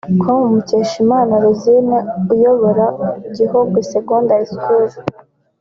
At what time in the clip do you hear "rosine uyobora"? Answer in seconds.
1.43-2.85